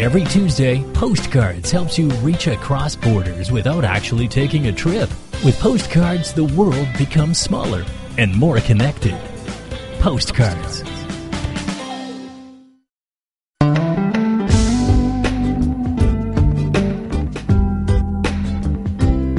Every 0.00 0.22
Tuesday, 0.22 0.84
Postcards 0.94 1.72
helps 1.72 1.98
you 1.98 2.08
reach 2.22 2.46
across 2.46 2.94
borders 2.94 3.50
without 3.50 3.82
actually 3.82 4.28
taking 4.28 4.68
a 4.68 4.72
trip. 4.72 5.10
With 5.44 5.58
Postcards, 5.58 6.32
the 6.32 6.44
world 6.44 6.86
becomes 6.96 7.36
smaller 7.38 7.84
and 8.16 8.32
more 8.36 8.60
connected. 8.60 9.18
Postcards. 9.98 10.82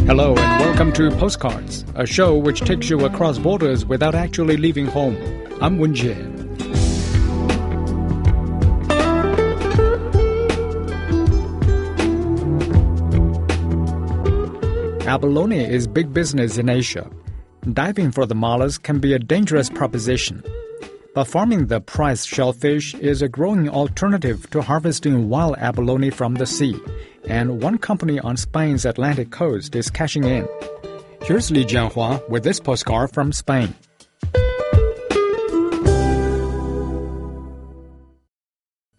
Hello 0.07 0.35
and 0.35 0.59
welcome 0.59 0.91
to 0.91 1.09
Postcards, 1.11 1.85
a 1.95 2.05
show 2.05 2.35
which 2.35 2.59
takes 2.59 2.89
you 2.89 3.05
across 3.05 3.37
borders 3.37 3.85
without 3.85 4.13
actually 4.13 4.57
leaving 4.57 4.87
home. 4.87 5.15
I'm 5.61 5.77
Wen 5.79 5.95
Jie. 5.95 6.38
Abalone 15.09 15.65
is 15.65 15.87
big 15.87 16.13
business 16.13 16.59
in 16.59 16.69
Asia. 16.69 17.09
Diving 17.73 18.11
for 18.11 18.27
the 18.27 18.35
mollusk 18.35 18.83
can 18.83 18.99
be 18.99 19.13
a 19.13 19.17
dangerous 19.17 19.67
proposition. 19.67 20.43
But 21.15 21.23
farming 21.23 21.65
the 21.65 21.81
prized 21.81 22.27
shellfish 22.27 22.93
is 22.93 23.23
a 23.23 23.27
growing 23.27 23.67
alternative 23.69 24.47
to 24.51 24.61
harvesting 24.61 25.27
wild 25.27 25.55
abalone 25.57 26.11
from 26.11 26.35
the 26.35 26.45
sea, 26.45 26.79
and 27.27 27.59
one 27.59 27.79
company 27.79 28.19
on 28.19 28.37
Spain's 28.37 28.85
Atlantic 28.85 29.31
coast 29.31 29.75
is 29.75 29.89
cashing 29.89 30.25
in. 30.25 30.47
Here's 31.23 31.49
Li 31.49 31.65
Jianhua 31.65 32.29
with 32.29 32.43
this 32.43 32.59
postcard 32.59 33.11
from 33.11 33.33
Spain. 33.33 33.73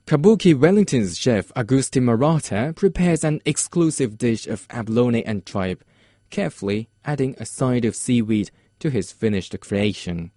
Kabuki 0.06 0.58
Wellington's 0.58 1.16
chef 1.16 1.52
Agustin 1.54 2.02
Marata 2.02 2.74
prepares 2.74 3.22
an 3.22 3.40
exclusive 3.44 4.18
dish 4.18 4.48
of 4.48 4.66
abalone 4.70 5.24
and 5.24 5.46
tripe, 5.46 5.84
carefully 6.30 6.88
adding 7.04 7.34
a 7.38 7.44
side 7.44 7.84
of 7.84 7.96
seaweed 7.96 8.50
to 8.78 8.90
his 8.90 9.12
finished 9.12 9.58
creation. 9.60 10.30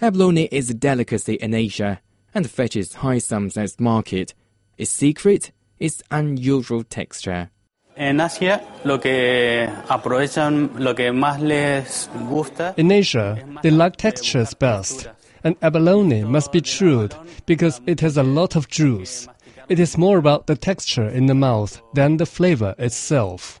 Abalone 0.00 0.48
is 0.52 0.70
a 0.70 0.74
delicacy 0.74 1.34
in 1.34 1.54
Asia 1.54 2.00
and 2.34 2.48
fetches 2.48 2.94
high 2.94 3.18
sums 3.18 3.56
at 3.56 3.80
market. 3.80 4.34
Its 4.76 4.90
secret 4.90 5.50
is 5.78 6.02
unusual 6.10 6.84
texture. 6.84 7.50
En 7.96 8.20
Asia, 8.20 8.62
lo 8.84 8.98
que 8.98 9.66
aprovechan, 9.88 10.78
lo 10.78 10.94
que 10.94 11.10
más 11.10 11.40
les 11.40 12.08
gusta. 12.28 12.74
In 12.76 12.92
Asia, 12.92 13.44
they 13.62 13.72
like 13.72 13.96
textures 13.96 14.54
best, 14.54 15.08
and 15.42 15.56
abalone 15.62 16.22
must 16.22 16.52
be 16.52 16.60
chewed 16.60 17.12
because 17.46 17.80
it 17.86 17.98
has 18.00 18.16
a 18.16 18.22
lot 18.22 18.54
of 18.54 18.68
juice. 18.68 19.26
It 19.68 19.80
is 19.80 19.98
more 19.98 20.18
about 20.18 20.46
the 20.46 20.54
texture 20.54 21.08
in 21.08 21.26
the 21.26 21.34
mouth 21.34 21.82
than 21.94 22.18
the 22.18 22.26
flavor 22.26 22.76
itself. 22.78 23.60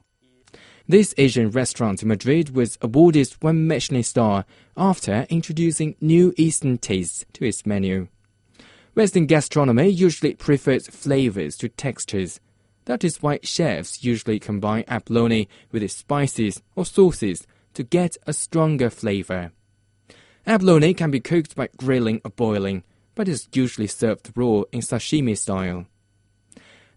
This 0.90 1.14
Asian 1.18 1.50
restaurant 1.50 2.00
in 2.00 2.08
Madrid 2.08 2.56
was 2.56 2.78
awarded 2.80 3.30
one 3.40 3.66
Michelin 3.66 4.02
star 4.02 4.46
after 4.74 5.26
introducing 5.28 5.96
new 6.00 6.32
Eastern 6.38 6.78
tastes 6.78 7.26
to 7.34 7.44
its 7.44 7.66
menu. 7.66 8.08
Western 8.94 9.26
gastronomy 9.26 9.88
usually 9.88 10.32
prefers 10.32 10.88
flavors 10.88 11.58
to 11.58 11.68
textures. 11.68 12.40
That 12.86 13.04
is 13.04 13.20
why 13.20 13.40
chefs 13.42 14.02
usually 14.02 14.38
combine 14.38 14.84
abalone 14.88 15.46
with 15.70 15.82
its 15.82 15.94
spices 15.94 16.62
or 16.74 16.86
sauces 16.86 17.46
to 17.74 17.82
get 17.82 18.16
a 18.26 18.32
stronger 18.32 18.88
flavor. 18.88 19.52
Abalone 20.46 20.94
can 20.94 21.10
be 21.10 21.20
cooked 21.20 21.54
by 21.54 21.68
grilling 21.76 22.22
or 22.24 22.30
boiling, 22.30 22.82
but 23.14 23.28
is 23.28 23.46
usually 23.52 23.88
served 23.88 24.32
raw 24.34 24.62
in 24.72 24.80
sashimi 24.80 25.36
style. 25.36 25.84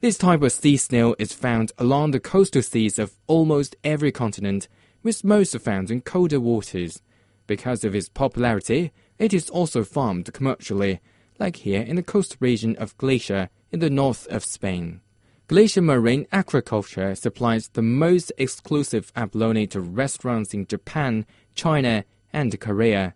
This 0.02 0.18
type 0.18 0.42
of 0.42 0.52
sea 0.52 0.78
snail 0.78 1.16
is 1.20 1.32
found 1.32 1.74
along 1.78 2.10
the 2.10 2.20
coastal 2.20 2.64
seas 2.64 2.98
of 2.98 3.20
almost 3.28 3.76
every 3.84 4.12
continent, 4.12 4.68
with 5.04 5.24
most 5.24 5.56
found 5.60 5.92
in 5.92 6.02
colder 6.02 6.40
waters. 6.40 7.04
Because 7.46 7.84
of 7.84 7.94
its 7.94 8.10
popularity, 8.10 8.92
it 9.20 9.32
is 9.32 9.48
also 9.52 9.84
farmed 9.84 10.34
commercially, 10.34 11.02
like 11.38 11.58
here 11.58 11.84
in 11.84 11.98
the 11.98 12.02
coastal 12.02 12.38
region 12.40 12.76
of 12.78 12.98
Galicia 12.98 13.52
in 13.72 13.80
the 13.80 13.92
north 13.92 14.26
of 14.30 14.44
Spain. 14.44 15.02
Galicia 15.48 15.84
Marine 15.84 16.26
Aquaculture 16.34 17.16
supplies 17.16 17.68
the 17.68 17.84
most 17.84 18.32
exclusive 18.40 19.12
abalone 19.16 19.68
to 19.68 19.80
restaurants 19.80 20.52
in 20.52 20.66
Japan, 20.66 21.28
China, 21.54 22.06
and 22.34 22.60
Korea. 22.60 23.14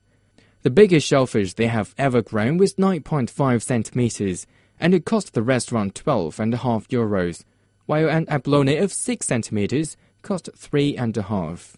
The 0.61 0.69
biggest 0.69 1.07
shellfish 1.07 1.55
they 1.55 1.65
have 1.65 1.95
ever 1.97 2.21
grown 2.21 2.57
was 2.57 2.75
9.5 2.75 3.63
centimeters, 3.63 4.45
and 4.79 4.93
it 4.93 5.05
cost 5.05 5.33
the 5.33 5.41
restaurant 5.41 5.93
12.5 5.95 6.87
euros, 6.87 7.43
while 7.85 8.09
an 8.09 8.25
abalone 8.29 8.77
of 8.77 8.91
6 8.91 9.25
centimeters 9.25 9.97
cost 10.21 10.49
3.5. 10.57 11.75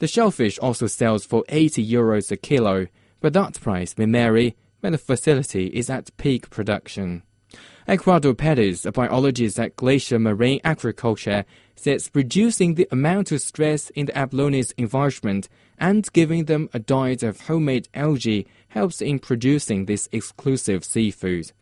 The 0.00 0.08
shellfish 0.08 0.58
also 0.58 0.86
sells 0.88 1.24
for 1.24 1.44
80 1.48 1.88
euros 1.88 2.30
a 2.32 2.36
kilo, 2.36 2.88
but 3.20 3.32
that 3.34 3.60
price 3.60 3.96
may 3.96 4.06
vary 4.06 4.56
when 4.80 4.92
the 4.92 4.98
facility 4.98 5.66
is 5.68 5.88
at 5.88 6.16
peak 6.16 6.50
production. 6.50 7.22
Ecuador 7.86 8.34
Perez, 8.34 8.86
a 8.86 8.92
biologist 8.92 9.58
at 9.58 9.76
Galicia 9.76 10.18
Marine 10.18 10.60
Aquaculture, 10.60 11.44
says 11.74 12.10
reducing 12.14 12.74
the 12.74 12.88
amount 12.90 13.32
of 13.32 13.40
stress 13.40 13.90
in 13.90 14.06
the 14.06 14.12
abalone's 14.12 14.72
environment 14.72 15.48
and 15.78 16.12
giving 16.12 16.44
them 16.44 16.68
a 16.72 16.78
diet 16.78 17.22
of 17.22 17.42
homemade 17.42 17.88
algae 17.94 18.46
helps 18.68 19.00
in 19.00 19.18
producing 19.18 19.86
this 19.86 20.08
exclusive 20.12 20.84
seafood. 20.84 21.52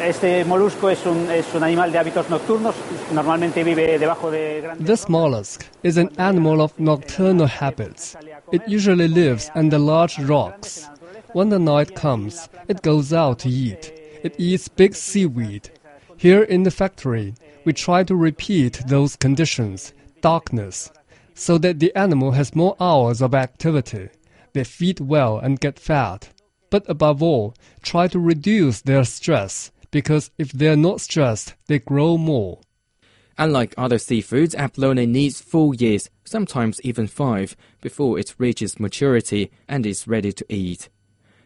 Este 0.00 0.44
molusco 0.44 0.90
es 0.90 1.04
un, 1.06 1.28
es 1.28 1.52
un 1.52 1.64
animal 1.64 1.90
de 1.90 1.98
hábitos 1.98 2.30
nocturnos, 2.30 2.76
normalmente 3.12 3.64
vive 3.64 3.98
debajo 3.98 4.30
de 4.30 4.60
grandes 4.60 4.86
This 4.86 5.08
mollusk 5.08 5.64
is 5.82 5.98
an 5.98 6.10
animal 6.18 6.60
of 6.60 6.72
nocturnal 6.78 7.48
habits. 7.48 8.16
It 8.52 8.62
usually 8.68 9.08
lives 9.08 9.50
under 9.56 9.78
large 9.78 10.20
rocks. 10.20 10.88
When 11.32 11.48
the 11.48 11.58
night 11.58 11.96
comes, 11.96 12.48
it 12.68 12.82
goes 12.82 13.12
out 13.12 13.40
to 13.40 13.48
eat. 13.48 13.92
It 14.22 14.36
eats 14.38 14.68
big 14.68 14.94
seaweed. 14.94 15.70
Here 16.16 16.44
in 16.44 16.62
the 16.62 16.70
factory, 16.70 17.34
we 17.64 17.72
try 17.72 18.04
to 18.04 18.14
repeat 18.14 18.82
those 18.86 19.16
conditions, 19.16 19.92
darkness, 20.20 20.92
so 21.34 21.58
that 21.58 21.80
the 21.80 21.92
animal 21.96 22.32
has 22.32 22.54
more 22.54 22.76
hours 22.78 23.20
of 23.20 23.34
activity. 23.34 24.10
They 24.52 24.62
feed 24.64 25.00
well 25.00 25.38
and 25.38 25.60
get 25.60 25.80
fat. 25.80 26.28
But 26.70 26.84
above 26.88 27.22
all, 27.22 27.54
try 27.82 28.08
to 28.08 28.18
reduce 28.18 28.80
their 28.80 29.04
stress, 29.04 29.70
because 29.90 30.30
if 30.38 30.52
they're 30.52 30.76
not 30.76 31.00
stressed, 31.00 31.54
they 31.66 31.78
grow 31.78 32.18
more. 32.18 32.60
Unlike 33.38 33.74
other 33.76 33.96
seafoods, 33.96 34.54
abalone 34.54 35.06
needs 35.06 35.40
four 35.40 35.74
years, 35.74 36.08
sometimes 36.24 36.80
even 36.82 37.06
five, 37.06 37.54
before 37.82 38.18
it 38.18 38.34
reaches 38.38 38.80
maturity 38.80 39.50
and 39.68 39.84
is 39.84 40.08
ready 40.08 40.32
to 40.32 40.46
eat. 40.48 40.88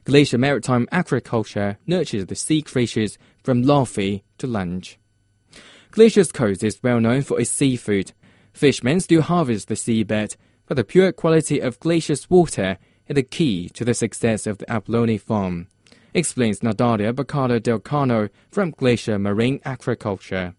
Galicia 0.04 0.38
Maritime 0.38 0.86
Aquaculture 0.92 1.76
nurtures 1.86 2.26
the 2.26 2.34
sea 2.34 2.62
creatures 2.62 3.18
from 3.42 3.62
larvae 3.62 4.24
to 4.38 4.46
lunch. 4.46 4.98
Galicia's 5.90 6.30
coast 6.30 6.62
is 6.62 6.82
well 6.82 7.00
known 7.00 7.22
for 7.22 7.40
its 7.40 7.50
seafood. 7.50 8.12
Fishermen 8.52 9.00
still 9.00 9.22
harvest 9.22 9.68
the 9.68 9.74
seabed, 9.74 10.36
but 10.66 10.76
the 10.76 10.84
pure 10.84 11.10
quality 11.10 11.58
of 11.58 11.80
Galicia's 11.80 12.30
water 12.30 12.78
is 13.10 13.14
the 13.16 13.22
key 13.24 13.68
to 13.70 13.84
the 13.84 13.92
success 13.92 14.46
of 14.46 14.58
the 14.58 14.72
abalone 14.72 15.18
farm, 15.18 15.66
explains 16.14 16.60
Nadalia 16.60 17.12
Bacaro 17.12 17.60
del 17.60 17.80
Cano 17.80 18.28
from 18.50 18.70
Galicia 18.70 19.18
Marine 19.18 19.58
Aquaculture. 19.60 20.54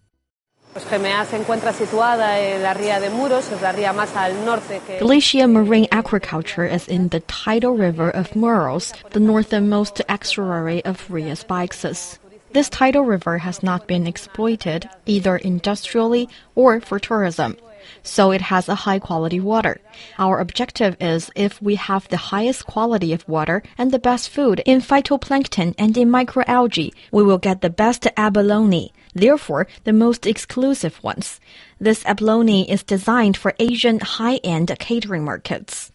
GMA 0.75 1.25
se 1.25 1.37
encuentra 1.37 1.73
situada 1.73 2.39
en 2.39 2.61
la 2.61 2.73
ría 2.73 2.99
de 2.99 3.09
Muros, 3.09 3.51
es 3.51 3.61
la 3.61 3.71
ría 3.71 3.93
más 3.93 4.15
al 4.15 4.33
norte 4.45 4.81
que... 4.85 4.99
Galicia 4.99 5.47
Marine 5.47 5.87
Aquaculture 5.91 6.69
is 6.69 6.87
in 6.87 7.09
the 7.09 7.21
tidal 7.21 7.71
river 7.71 8.09
of 8.09 8.35
Muros, 8.35 8.93
the 9.11 9.19
northernmost 9.19 10.01
estuary 10.09 10.83
of 10.85 11.09
Rias 11.09 11.43
Baixas. 11.45 12.19
This 12.51 12.69
tidal 12.69 13.03
river 13.03 13.37
has 13.37 13.63
not 13.63 13.87
been 13.87 14.05
exploited 14.05 14.89
either 15.05 15.37
industrially 15.37 16.27
or 16.55 16.81
for 16.81 16.99
tourism, 16.99 17.55
so 18.03 18.31
it 18.31 18.41
has 18.41 18.67
a 18.69 18.75
high 18.75 18.99
quality 18.99 19.39
water. 19.39 19.79
Our 20.17 20.39
objective 20.39 20.95
is 20.99 21.31
if 21.35 21.61
we 21.61 21.75
have 21.75 22.07
the 22.09 22.17
highest 22.17 22.65
quality 22.65 23.13
of 23.13 23.27
water 23.27 23.63
and 23.77 23.91
the 23.91 23.99
best 23.99 24.29
food 24.29 24.61
in 24.65 24.81
phytoplankton 24.81 25.75
and 25.77 25.97
in 25.97 26.09
microalgae, 26.09 26.93
we 27.11 27.23
will 27.23 27.37
get 27.37 27.61
the 27.61 27.69
best 27.69 28.07
abalone, 28.17 28.91
therefore 29.13 29.67
the 29.83 29.93
most 29.93 30.25
exclusive 30.25 31.01
ones. 31.03 31.39
This 31.79 32.05
abalone 32.05 32.69
is 32.69 32.83
designed 32.83 33.37
for 33.37 33.53
Asian 33.59 33.99
high-end 33.99 34.75
catering 34.79 35.23
markets. 35.23 35.91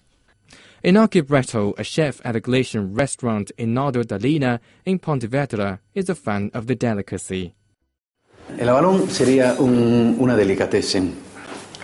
Inaki 0.85 1.21
Breto, 1.23 1.77
a 1.79 1.83
chef 1.83 2.21
at 2.25 2.37
a 2.37 2.41
Galician 2.41 2.95
restaurant 2.95 3.51
in 3.59 3.75
Nardo 3.75 4.05
Dalina 4.05 4.61
in 4.85 4.99
Pontevedra, 5.01 5.81
is 5.95 6.09
a 6.09 6.15
fan 6.15 6.51
of 6.55 6.67
the 6.69 6.77
delicacy. 6.77 7.55
El 8.59 8.69
abalón 8.69 9.09
sería 9.09 9.59
un- 9.59 10.17
una 10.21 10.37
delicatessen, 10.37 11.13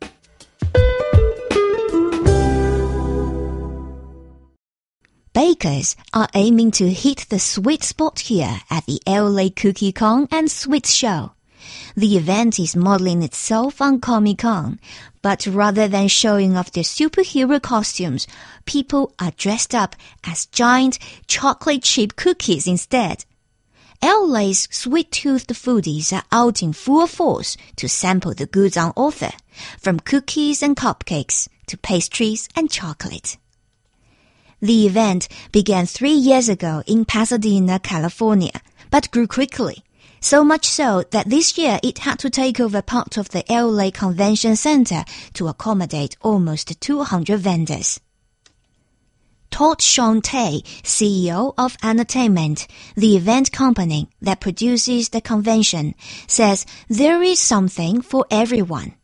Bakers 5.33 5.97
are 6.13 6.29
aiming 6.35 6.73
to 6.73 6.91
hit 6.91 7.25
the 7.31 7.39
sweet 7.39 7.83
spot 7.83 8.19
here 8.19 8.59
at 8.69 8.85
the 8.85 9.01
LA 9.07 9.49
Cookie 9.57 9.93
Con 9.93 10.29
and 10.31 10.51
Sweets 10.51 10.93
Show. 10.93 11.33
The 11.97 12.17
event 12.17 12.59
is 12.59 12.75
modeling 12.75 13.23
itself 13.23 13.81
on 13.81 14.01
Comic 14.01 14.39
Con, 14.39 14.81
but 15.21 15.47
rather 15.47 15.89
than 15.89 16.09
showing 16.09 16.57
off 16.57 16.73
their 16.73 16.85
superhero 16.85 17.61
costumes, 17.61 18.27
people 18.65 19.15
are 19.19 19.33
dressed 19.37 19.75
up 19.75 19.95
as 20.25 20.47
giant 20.47 20.99
chocolate 21.27 21.83
chip 21.83 22.17
cookies 22.17 22.67
instead. 22.67 23.25
LA's 24.03 24.67
sweet-toothed 24.73 25.51
foodies 25.51 26.13
are 26.13 26.25
out 26.33 26.63
in 26.63 26.73
full 26.73 27.07
force 27.07 27.57
to 27.77 27.89
sample 27.89 28.35
the 28.35 28.47
goods 28.47 28.77
on 28.77 28.93
offer, 28.97 29.31
from 29.79 30.01
cookies 30.01 30.63
and 30.63 30.77
cupcakes 30.77 31.49
to 31.67 31.77
pastries 31.79 32.49
and 32.57 32.69
chocolate. 32.69 33.37
The 34.61 34.87
event 34.87 35.29
began 35.53 35.87
three 35.87 36.15
years 36.15 36.49
ago 36.49 36.83
in 36.87 37.05
Pasadena, 37.05 37.79
California, 37.79 38.61
but 38.91 39.11
grew 39.11 39.27
quickly. 39.27 39.85
So 40.25 40.45
much 40.45 40.67
so 40.69 41.03
that 41.11 41.29
this 41.29 41.59
year 41.59 41.81
it 41.83 41.99
had 41.99 42.21
to 42.21 42.31
take 42.31 42.61
over 42.61 42.81
part 42.81 43.17
of 43.17 43.31
the 43.31 43.45
LA 43.51 43.91
Convention 43.91 44.55
Center 44.55 45.05
to 45.35 45.49
accommodate 45.49 46.17
almost 46.23 46.81
200 46.81 47.41
vendors. 47.41 47.99
Todd 49.51 49.83
Sean 49.83 50.23
Tay, 50.23 50.63
CEO 50.85 51.55
of 51.59 51.77
Entertainment, 51.83 52.69
the 52.95 53.17
event 53.17 53.51
company 53.51 54.09
that 54.23 54.41
produces 54.41 55.09
the 55.09 55.21
convention, 55.21 55.97
says 56.29 56.67
there 56.89 57.21
is 57.21 57.41
something 57.41 58.01
for 58.01 58.25
everyone. 58.31 58.95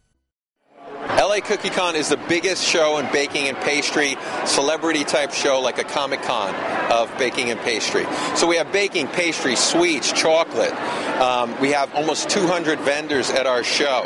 LA 1.17 1.41
Cookie 1.41 1.71
Con 1.71 1.97
is 1.97 2.11
the 2.11 2.17
biggest 2.29 2.63
show 2.65 2.99
in 2.99 3.11
baking 3.13 3.49
and 3.49 3.57
pastry, 3.59 4.17
celebrity 4.45 5.05
type 5.05 5.33
show 5.33 5.61
like 5.61 5.79
a 5.79 5.85
Comic 5.85 6.23
Con 6.23 6.55
of 6.93 7.11
baking 7.19 7.51
and 7.51 7.59
pastry. 7.61 8.07
So 8.37 8.47
we 8.47 8.57
have 8.57 8.71
baking, 8.73 9.09
pastry, 9.09 9.57
sweets, 9.57 10.13
chocolate. 10.13 10.73
Um, 11.21 11.59
we 11.61 11.71
have 11.71 11.93
almost 11.95 12.31
200 12.31 12.79
vendors 12.81 13.31
at 13.31 13.47
our 13.47 13.65
show. 13.65 14.03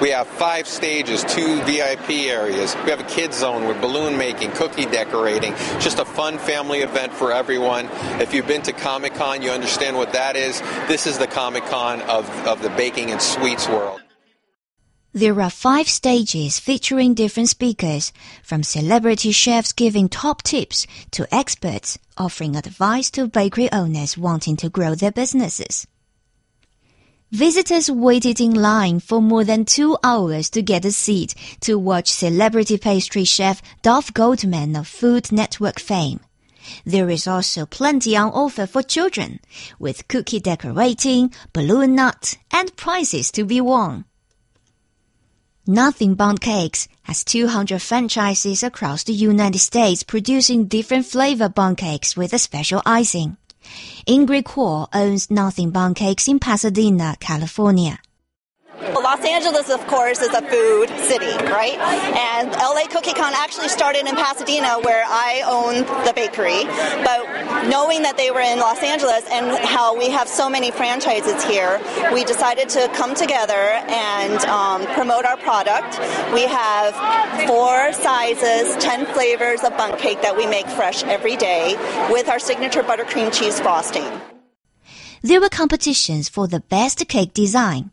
We 0.00 0.10
have 0.10 0.26
five 0.26 0.66
stages, 0.66 1.22
two 1.24 1.60
VIP 1.62 2.10
areas. 2.10 2.74
We 2.84 2.90
have 2.90 3.00
a 3.00 3.04
kids 3.04 3.38
zone 3.38 3.68
with 3.68 3.80
balloon 3.80 4.16
making, 4.16 4.52
cookie 4.52 4.86
decorating. 4.86 5.54
Just 5.80 5.98
a 5.98 6.04
fun 6.04 6.38
family 6.38 6.80
event 6.80 7.12
for 7.12 7.32
everyone. 7.32 7.88
If 8.20 8.32
you've 8.32 8.46
been 8.46 8.62
to 8.62 8.72
Comic 8.72 9.14
Con, 9.14 9.42
you 9.42 9.50
understand 9.50 9.96
what 9.96 10.12
that 10.12 10.34
is. 10.34 10.60
This 10.88 11.06
is 11.06 11.18
the 11.18 11.26
Comic 11.26 11.64
Con 11.66 12.00
of, 12.02 12.28
of 12.46 12.62
the 12.62 12.70
baking 12.70 13.10
and 13.10 13.20
sweets 13.20 13.68
world. 13.68 14.00
There 15.14 15.40
are 15.40 15.48
five 15.48 15.88
stages 15.88 16.58
featuring 16.58 17.14
different 17.14 17.48
speakers, 17.48 18.12
from 18.42 18.62
celebrity 18.62 19.32
chefs 19.32 19.72
giving 19.72 20.10
top 20.10 20.42
tips 20.42 20.86
to 21.12 21.34
experts 21.34 21.98
offering 22.18 22.56
advice 22.56 23.10
to 23.12 23.26
bakery 23.26 23.72
owners 23.72 24.18
wanting 24.18 24.56
to 24.58 24.68
grow 24.68 24.94
their 24.94 25.10
businesses. 25.10 25.86
Visitors 27.32 27.90
waited 27.90 28.38
in 28.38 28.52
line 28.52 29.00
for 29.00 29.22
more 29.22 29.44
than 29.44 29.64
two 29.64 29.96
hours 30.04 30.50
to 30.50 30.60
get 30.60 30.84
a 30.84 30.92
seat 30.92 31.34
to 31.60 31.78
watch 31.78 32.10
celebrity 32.10 32.76
pastry 32.76 33.24
chef 33.24 33.62
Duff 33.80 34.12
Goldman 34.12 34.76
of 34.76 34.86
Food 34.86 35.32
Network 35.32 35.80
fame. 35.80 36.20
There 36.84 37.08
is 37.08 37.26
also 37.26 37.64
plenty 37.64 38.14
on 38.14 38.30
offer 38.32 38.66
for 38.66 38.82
children, 38.82 39.40
with 39.78 40.06
cookie 40.08 40.40
decorating, 40.40 41.32
balloon 41.54 41.94
nut, 41.94 42.36
and 42.50 42.76
prizes 42.76 43.30
to 43.32 43.44
be 43.44 43.62
won. 43.62 44.04
Nothing 45.70 46.14
Bundt 46.14 46.40
Cakes 46.40 46.88
has 47.02 47.22
200 47.24 47.82
franchises 47.82 48.62
across 48.62 49.04
the 49.04 49.12
United 49.12 49.58
States 49.58 50.02
producing 50.02 50.64
different 50.64 51.04
flavor 51.04 51.50
Bundt 51.50 51.76
cakes 51.76 52.16
with 52.16 52.32
a 52.32 52.38
special 52.38 52.80
icing. 52.86 53.36
Ingrid 54.06 54.44
Kuo 54.44 54.88
owns 54.94 55.30
Nothing 55.30 55.68
Bundt 55.68 55.98
Cakes 55.98 56.26
in 56.26 56.38
Pasadena, 56.38 57.16
California. 57.20 57.98
Los 58.80 59.24
Angeles, 59.24 59.70
of 59.70 59.84
course, 59.88 60.22
is 60.22 60.32
a 60.32 60.42
food 60.42 60.88
city, 61.00 61.36
right? 61.46 61.76
And 62.14 62.52
LA 62.52 62.86
Cookie 62.88 63.12
Con 63.12 63.32
actually 63.34 63.68
started 63.68 64.06
in 64.06 64.14
Pasadena, 64.14 64.78
where 64.80 65.04
I 65.04 65.42
own 65.46 65.82
the 66.06 66.12
bakery. 66.14 66.62
But 67.02 67.66
knowing 67.68 68.02
that 68.02 68.16
they 68.16 68.30
were 68.30 68.40
in 68.40 68.60
Los 68.60 68.80
Angeles 68.80 69.24
and 69.32 69.50
how 69.66 69.98
we 69.98 70.10
have 70.10 70.28
so 70.28 70.48
many 70.48 70.70
franchises 70.70 71.42
here, 71.42 71.80
we 72.12 72.22
decided 72.22 72.68
to 72.70 72.88
come 72.94 73.16
together 73.16 73.82
and 73.90 74.38
um, 74.44 74.86
promote 74.94 75.24
our 75.24 75.36
product. 75.38 75.98
We 76.32 76.46
have 76.46 76.94
four 77.48 77.92
sizes, 77.92 78.76
10 78.76 79.06
flavors 79.06 79.64
of 79.64 79.76
Bundt 79.76 79.98
cake 79.98 80.22
that 80.22 80.36
we 80.36 80.46
make 80.46 80.68
fresh 80.68 81.02
every 81.02 81.34
day 81.34 81.74
with 82.10 82.28
our 82.28 82.38
signature 82.38 82.84
buttercream 82.84 83.32
cheese 83.36 83.58
frosting. 83.58 84.08
There 85.22 85.40
were 85.40 85.48
competitions 85.48 86.28
for 86.28 86.46
the 86.46 86.60
best 86.60 87.08
cake 87.08 87.34
design 87.34 87.90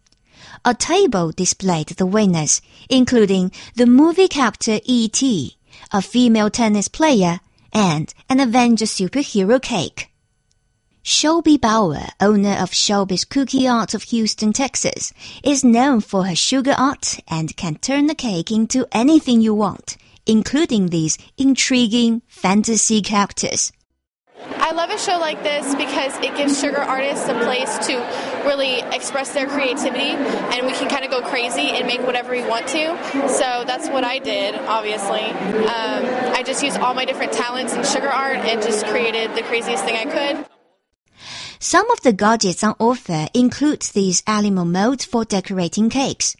a 0.65 0.73
table 0.73 1.31
displayed 1.31 1.89
the 1.89 2.05
winners, 2.05 2.61
including 2.89 3.51
the 3.75 3.85
movie 3.85 4.27
character 4.27 4.79
E.T., 4.83 5.55
a 5.93 6.01
female 6.01 6.49
tennis 6.49 6.87
player, 6.87 7.39
and 7.71 8.13
an 8.29 8.39
Avenger 8.39 8.85
superhero 8.85 9.61
cake. 9.61 10.09
Shelby 11.03 11.57
Bauer, 11.57 12.07
owner 12.19 12.57
of 12.59 12.73
Shelby's 12.73 13.25
Cookie 13.25 13.67
Art 13.67 13.93
of 13.93 14.01
Houston, 14.03 14.53
Texas, 14.53 15.13
is 15.43 15.63
known 15.63 16.01
for 16.01 16.25
her 16.25 16.35
sugar 16.35 16.73
art 16.75 17.19
and 17.27 17.55
can 17.55 17.75
turn 17.75 18.07
the 18.07 18.15
cake 18.15 18.49
into 18.49 18.87
anything 18.91 19.39
you 19.39 19.53
want, 19.53 19.97
including 20.25 20.87
these 20.87 21.19
intriguing 21.37 22.23
fantasy 22.27 23.03
characters. 23.03 23.71
I 24.57 24.71
love 24.71 24.89
a 24.89 24.97
show 24.97 25.19
like 25.19 25.43
this 25.43 25.75
because 25.75 26.17
it 26.17 26.35
gives 26.35 26.59
sugar 26.59 26.81
artists 26.81 27.29
a 27.29 27.35
place 27.35 27.77
to 27.85 28.34
really 28.45 28.79
express 28.93 29.33
their 29.33 29.47
creativity 29.47 30.11
and 30.11 30.65
we 30.65 30.73
can 30.73 30.89
kind 30.89 31.03
of 31.03 31.11
go 31.11 31.21
crazy 31.21 31.71
and 31.71 31.87
make 31.87 32.01
whatever 32.01 32.31
we 32.31 32.41
want 32.43 32.67
to. 32.67 32.97
So 33.27 33.63
that's 33.65 33.89
what 33.89 34.03
I 34.03 34.19
did, 34.19 34.55
obviously. 34.55 35.25
Um, 35.25 36.05
I 36.33 36.43
just 36.45 36.63
used 36.63 36.77
all 36.79 36.93
my 36.93 37.05
different 37.05 37.33
talents 37.33 37.73
in 37.73 37.83
sugar 37.83 38.09
art 38.09 38.37
and 38.37 38.61
just 38.61 38.85
created 38.87 39.35
the 39.35 39.43
craziest 39.43 39.83
thing 39.83 39.95
I 39.95 40.05
could. 40.05 40.45
Some 41.59 41.89
of 41.89 42.01
the 42.01 42.13
gadgets 42.13 42.63
on 42.63 42.75
offer 42.79 43.27
include 43.33 43.81
these 43.81 44.21
animal 44.27 44.65
molds 44.65 45.05
for 45.05 45.25
decorating 45.25 45.89
cakes. 45.89 46.35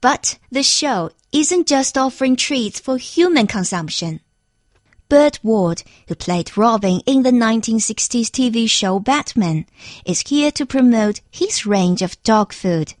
But 0.00 0.38
the 0.50 0.62
show 0.62 1.10
isn't 1.32 1.68
just 1.68 1.96
offering 1.96 2.36
treats 2.36 2.80
for 2.80 2.96
human 2.96 3.46
consumption. 3.46 4.20
Burt 5.10 5.40
Ward, 5.42 5.82
who 6.06 6.14
played 6.14 6.56
Robin 6.56 7.00
in 7.04 7.24
the 7.24 7.32
1960s 7.32 8.30
TV 8.30 8.70
show 8.70 9.00
Batman, 9.00 9.66
is 10.06 10.20
here 10.20 10.52
to 10.52 10.64
promote 10.64 11.20
his 11.32 11.66
range 11.66 12.00
of 12.00 12.22
dog 12.22 12.52
food. 12.52 12.94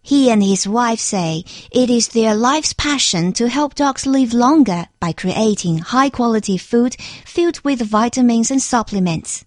He 0.00 0.30
and 0.30 0.44
his 0.44 0.68
wife 0.68 1.00
say 1.00 1.44
it 1.72 1.90
is 1.90 2.08
their 2.08 2.36
life's 2.36 2.72
passion 2.72 3.32
to 3.32 3.48
help 3.48 3.74
dogs 3.74 4.06
live 4.06 4.32
longer 4.32 4.86
by 5.00 5.10
creating 5.12 5.78
high 5.78 6.08
quality 6.08 6.56
food 6.56 6.94
filled 7.26 7.58
with 7.64 7.82
vitamins 7.82 8.52
and 8.52 8.62
supplements. 8.62 9.44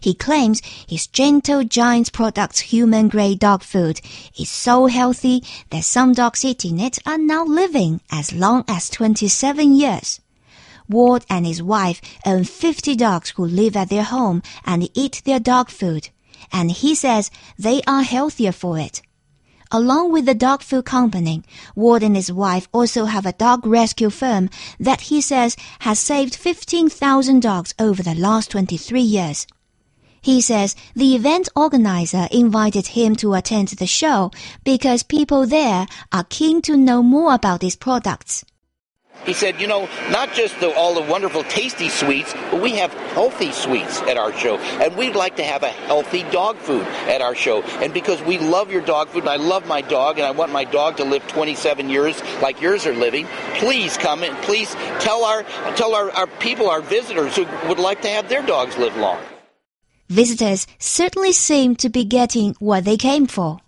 He 0.00 0.14
claims 0.14 0.60
his 0.88 1.06
Gentle 1.06 1.62
Giant 1.62 2.12
Products 2.12 2.58
human 2.58 3.06
grade 3.06 3.38
dog 3.38 3.62
food 3.62 4.00
is 4.36 4.50
so 4.50 4.86
healthy 4.86 5.44
that 5.70 5.84
some 5.84 6.12
dogs 6.12 6.44
eating 6.44 6.80
it 6.80 6.98
are 7.06 7.18
now 7.18 7.44
living 7.44 8.00
as 8.10 8.32
long 8.32 8.64
as 8.66 8.90
27 8.90 9.72
years. 9.72 10.20
Ward 10.88 11.24
and 11.28 11.46
his 11.46 11.62
wife 11.62 12.00
own 12.24 12.44
50 12.44 12.94
dogs 12.96 13.30
who 13.30 13.44
live 13.44 13.76
at 13.76 13.88
their 13.88 14.04
home 14.04 14.42
and 14.64 14.88
eat 14.94 15.22
their 15.24 15.40
dog 15.40 15.70
food, 15.70 16.10
and 16.52 16.70
he 16.70 16.94
says 16.94 17.30
they 17.58 17.82
are 17.86 18.02
healthier 18.02 18.52
for 18.52 18.78
it. 18.78 19.02
Along 19.72 20.12
with 20.12 20.26
the 20.26 20.34
dog 20.34 20.62
food 20.62 20.84
company, 20.84 21.42
Ward 21.74 22.04
and 22.04 22.14
his 22.14 22.30
wife 22.30 22.68
also 22.72 23.06
have 23.06 23.26
a 23.26 23.32
dog 23.32 23.66
rescue 23.66 24.10
firm 24.10 24.48
that 24.78 25.02
he 25.02 25.20
says 25.20 25.56
has 25.80 25.98
saved 25.98 26.36
15,000 26.36 27.40
dogs 27.40 27.74
over 27.78 28.02
the 28.02 28.14
last 28.14 28.52
23 28.52 29.00
years. 29.00 29.46
He 30.22 30.40
says 30.40 30.76
the 30.94 31.14
event 31.14 31.48
organizer 31.56 32.28
invited 32.30 32.88
him 32.88 33.16
to 33.16 33.34
attend 33.34 33.68
the 33.68 33.86
show 33.86 34.30
because 34.64 35.02
people 35.02 35.46
there 35.46 35.86
are 36.12 36.24
keen 36.28 36.62
to 36.62 36.76
know 36.76 37.02
more 37.02 37.34
about 37.34 37.62
his 37.62 37.76
products. 37.76 38.44
He 39.24 39.32
said, 39.32 39.60
you 39.60 39.66
know, 39.66 39.88
not 40.10 40.32
just 40.34 40.58
the, 40.60 40.72
all 40.74 40.94
the 40.94 41.10
wonderful 41.10 41.42
tasty 41.44 41.88
sweets, 41.88 42.32
but 42.50 42.62
we 42.62 42.76
have 42.76 42.92
healthy 42.92 43.50
sweets 43.50 44.00
at 44.02 44.16
our 44.16 44.32
show. 44.32 44.56
And 44.58 44.96
we'd 44.96 45.16
like 45.16 45.36
to 45.36 45.44
have 45.44 45.62
a 45.62 45.68
healthy 45.68 46.22
dog 46.24 46.58
food 46.58 46.86
at 47.08 47.20
our 47.20 47.34
show. 47.34 47.62
And 47.62 47.92
because 47.92 48.22
we 48.22 48.38
love 48.38 48.70
your 48.70 48.82
dog 48.82 49.08
food, 49.08 49.24
and 49.24 49.30
I 49.30 49.36
love 49.36 49.66
my 49.66 49.80
dog, 49.80 50.18
and 50.18 50.26
I 50.26 50.30
want 50.30 50.52
my 50.52 50.64
dog 50.64 50.98
to 50.98 51.04
live 51.04 51.26
27 51.26 51.90
years 51.90 52.22
like 52.40 52.60
yours 52.60 52.86
are 52.86 52.94
living, 52.94 53.26
please 53.54 53.96
come 53.96 54.22
and 54.22 54.36
please 54.44 54.72
tell 55.00 55.24
our, 55.24 55.42
tell 55.74 55.94
our, 55.94 56.10
our 56.12 56.26
people, 56.26 56.70
our 56.70 56.80
visitors 56.80 57.34
who 57.34 57.46
would 57.68 57.80
like 57.80 58.02
to 58.02 58.08
have 58.08 58.28
their 58.28 58.42
dogs 58.42 58.76
live 58.76 58.96
long. 58.96 59.20
Visitors 60.08 60.68
certainly 60.78 61.32
seem 61.32 61.74
to 61.76 61.88
be 61.88 62.04
getting 62.04 62.54
what 62.60 62.84
they 62.84 62.96
came 62.96 63.26
for. 63.26 63.58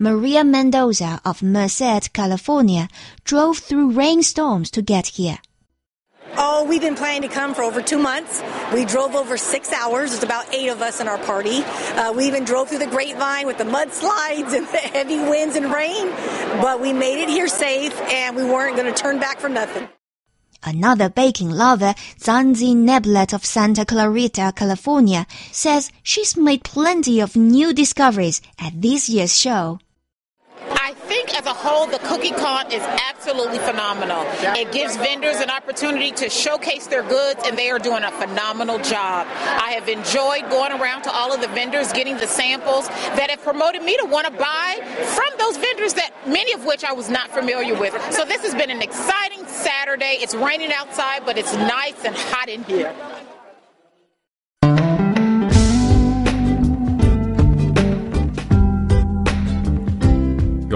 Maria 0.00 0.44
Mendoza 0.44 1.20
of 1.24 1.42
Merced, 1.42 2.12
California, 2.12 2.88
drove 3.24 3.58
through 3.58 3.90
rainstorms 3.90 4.70
to 4.70 4.80
get 4.80 5.08
here. 5.08 5.38
Oh, 6.36 6.64
we've 6.68 6.80
been 6.80 6.94
planning 6.94 7.22
to 7.22 7.34
come 7.34 7.52
for 7.52 7.62
over 7.62 7.82
two 7.82 7.98
months. 7.98 8.40
We 8.72 8.84
drove 8.84 9.16
over 9.16 9.36
six 9.36 9.72
hours. 9.72 10.10
There's 10.10 10.22
about 10.22 10.54
eight 10.54 10.68
of 10.68 10.82
us 10.82 11.00
in 11.00 11.08
our 11.08 11.18
party. 11.18 11.64
Uh, 11.64 12.12
we 12.12 12.26
even 12.26 12.44
drove 12.44 12.68
through 12.68 12.78
the 12.78 12.86
grapevine 12.86 13.44
with 13.44 13.58
the 13.58 13.64
mudslides 13.64 14.54
and 14.56 14.66
the 14.72 14.78
heavy 14.78 15.16
winds 15.16 15.56
and 15.56 15.72
rain, 15.72 16.10
but 16.62 16.80
we 16.80 16.92
made 16.92 17.20
it 17.20 17.28
here 17.28 17.48
safe 17.48 17.98
and 18.02 18.36
we 18.36 18.44
weren't 18.44 18.76
going 18.76 18.92
to 18.92 18.96
turn 18.96 19.18
back 19.18 19.40
for 19.40 19.48
nothing. 19.48 19.88
Another 20.62 21.08
baking 21.08 21.50
lover, 21.50 21.94
Zanzi 22.18 22.74
Neblet 22.74 23.32
of 23.32 23.44
Santa 23.44 23.84
Clarita, 23.84 24.52
California, 24.54 25.26
says 25.50 25.90
she's 26.04 26.36
made 26.36 26.62
plenty 26.62 27.20
of 27.20 27.34
new 27.34 27.72
discoveries 27.72 28.40
at 28.60 28.80
this 28.80 29.08
year's 29.08 29.36
show. 29.36 29.80
Think 31.28 31.40
as 31.40 31.46
a 31.46 31.52
whole, 31.52 31.86
the 31.86 31.98
Cookie 31.98 32.30
Con 32.30 32.72
is 32.72 32.80
absolutely 32.82 33.58
phenomenal. 33.58 34.24
It 34.56 34.72
gives 34.72 34.96
vendors 34.96 35.36
an 35.36 35.50
opportunity 35.50 36.10
to 36.12 36.30
showcase 36.30 36.86
their 36.86 37.02
goods, 37.02 37.42
and 37.44 37.58
they 37.58 37.68
are 37.68 37.78
doing 37.78 38.02
a 38.02 38.10
phenomenal 38.12 38.78
job. 38.78 39.26
I 39.28 39.72
have 39.72 39.90
enjoyed 39.90 40.48
going 40.48 40.72
around 40.72 41.02
to 41.02 41.12
all 41.12 41.30
of 41.30 41.42
the 41.42 41.48
vendors, 41.48 41.92
getting 41.92 42.16
the 42.16 42.26
samples 42.26 42.88
that 42.88 43.28
have 43.28 43.42
promoted 43.42 43.82
me 43.82 43.98
to 43.98 44.06
want 44.06 44.26
to 44.26 44.32
buy 44.32 44.78
from 45.04 45.38
those 45.38 45.58
vendors 45.58 45.92
that 45.94 46.12
many 46.26 46.54
of 46.54 46.64
which 46.64 46.82
I 46.82 46.92
was 46.92 47.10
not 47.10 47.30
familiar 47.30 47.78
with. 47.78 47.92
So 48.10 48.24
this 48.24 48.40
has 48.40 48.54
been 48.54 48.70
an 48.70 48.80
exciting 48.80 49.46
Saturday. 49.46 50.16
It's 50.20 50.34
raining 50.34 50.72
outside, 50.72 51.26
but 51.26 51.36
it's 51.36 51.52
nice 51.52 52.06
and 52.06 52.16
hot 52.16 52.48
in 52.48 52.62
here. 52.62 52.94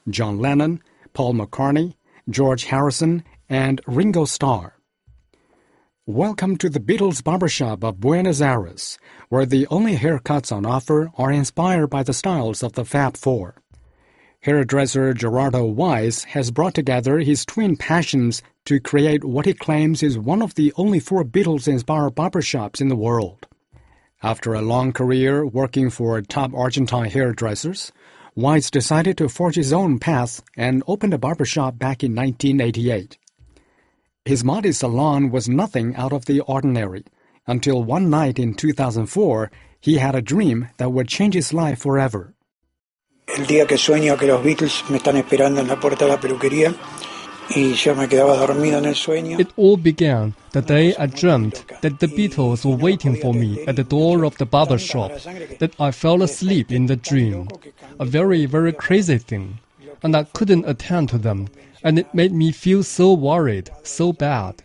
John 0.08 0.38
Lennon, 0.38 0.82
Paul 1.12 1.34
McCartney, 1.34 1.94
George 2.30 2.64
Harrison, 2.64 3.22
and 3.50 3.82
Ringo 3.86 4.24
Starr. 4.24 4.74
Welcome 6.06 6.56
to 6.56 6.70
the 6.70 6.80
Beatles 6.80 7.22
Barbershop 7.22 7.84
of 7.84 8.00
Buenos 8.00 8.40
Aires, 8.40 8.98
where 9.28 9.44
the 9.44 9.66
only 9.66 9.96
haircuts 9.96 10.50
on 10.50 10.64
offer 10.64 11.10
are 11.18 11.30
inspired 11.30 11.88
by 11.88 12.02
the 12.02 12.14
styles 12.14 12.62
of 12.62 12.72
the 12.72 12.86
Fab 12.86 13.18
Four. 13.18 13.56
Hairdresser 14.40 15.12
Gerardo 15.12 15.66
Wise 15.66 16.24
has 16.24 16.50
brought 16.50 16.72
together 16.72 17.18
his 17.18 17.44
twin 17.44 17.76
passions 17.76 18.40
to 18.64 18.80
create 18.80 19.22
what 19.22 19.44
he 19.44 19.52
claims 19.52 20.02
is 20.02 20.16
one 20.16 20.40
of 20.40 20.54
the 20.54 20.72
only 20.76 21.00
four 21.00 21.24
Beatles-inspired 21.24 22.14
barbershops 22.14 22.80
in 22.80 22.88
the 22.88 22.96
world. 22.96 23.46
After 24.22 24.52
a 24.52 24.62
long 24.62 24.92
career 24.92 25.46
working 25.46 25.90
for 25.90 26.20
top 26.22 26.52
Argentine 26.52 27.08
hairdressers, 27.08 27.92
Wise 28.34 28.68
decided 28.68 29.16
to 29.18 29.28
forge 29.28 29.54
his 29.54 29.72
own 29.72 30.00
path 30.00 30.42
and 30.56 30.82
opened 30.88 31.14
a 31.14 31.18
barbershop 31.18 31.78
back 31.78 32.02
in 32.02 32.16
1988. 32.16 33.16
His 34.24 34.42
modest 34.42 34.80
salon 34.80 35.30
was 35.30 35.48
nothing 35.48 35.94
out 35.94 36.12
of 36.12 36.24
the 36.24 36.40
ordinary 36.40 37.04
until 37.46 37.84
one 37.84 38.10
night 38.10 38.40
in 38.40 38.54
2004 38.54 39.52
he 39.80 39.98
had 39.98 40.16
a 40.16 40.22
dream 40.22 40.68
that 40.78 40.90
would 40.90 41.06
change 41.06 41.34
his 41.34 41.52
life 41.52 41.78
forever. 41.78 42.34
El 43.28 43.46
día 43.46 43.68
que 43.68 43.76
sueño 43.76 44.18
que 44.18 44.26
los 44.26 44.42
Beatles 44.42 44.82
me 44.90 44.98
están 44.98 45.16
esperando 45.16 45.60
en 45.60 45.68
la 45.68 45.78
puerta 45.78 46.06
de 46.06 46.10
la 46.10 46.20
peluquería 46.20 46.74
It 47.50 49.48
all 49.56 49.76
began 49.78 50.34
the 50.52 50.60
day 50.60 50.94
I 50.96 51.06
dreamt 51.06 51.64
that 51.80 51.98
the 51.98 52.06
Beatles 52.06 52.64
were 52.64 52.76
waiting 52.76 53.16
for 53.16 53.32
me 53.32 53.64
at 53.66 53.76
the 53.76 53.84
door 53.84 54.24
of 54.24 54.36
the 54.36 54.44
barber 54.44 54.76
shop, 54.76 55.12
that 55.58 55.72
I 55.80 55.90
fell 55.90 56.22
asleep 56.22 56.70
in 56.70 56.86
the 56.86 56.96
dream. 56.96 57.48
A 57.98 58.04
very, 58.04 58.44
very 58.44 58.72
crazy 58.74 59.16
thing. 59.16 59.60
And 60.02 60.14
I 60.14 60.24
couldn't 60.24 60.68
attend 60.68 61.08
to 61.08 61.18
them, 61.18 61.48
and 61.82 61.98
it 61.98 62.12
made 62.12 62.32
me 62.32 62.52
feel 62.52 62.82
so 62.82 63.14
worried, 63.14 63.70
so 63.82 64.12
bad. 64.12 64.62